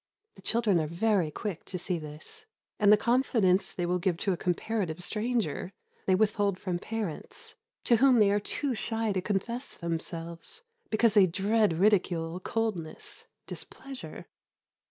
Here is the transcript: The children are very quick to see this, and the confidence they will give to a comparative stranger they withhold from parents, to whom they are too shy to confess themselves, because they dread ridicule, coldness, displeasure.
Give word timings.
The 0.33 0.41
children 0.41 0.79
are 0.79 0.87
very 0.87 1.29
quick 1.29 1.63
to 1.65 1.77
see 1.77 1.99
this, 1.99 2.47
and 2.79 2.91
the 2.91 2.97
confidence 2.97 3.71
they 3.71 3.85
will 3.85 3.99
give 3.99 4.17
to 4.17 4.33
a 4.33 4.35
comparative 4.35 5.03
stranger 5.03 5.73
they 6.07 6.15
withhold 6.15 6.57
from 6.57 6.79
parents, 6.79 7.53
to 7.83 7.97
whom 7.97 8.17
they 8.17 8.31
are 8.31 8.39
too 8.39 8.73
shy 8.73 9.11
to 9.13 9.21
confess 9.21 9.75
themselves, 9.75 10.63
because 10.89 11.13
they 11.13 11.27
dread 11.27 11.73
ridicule, 11.77 12.39
coldness, 12.39 13.27
displeasure. 13.45 14.25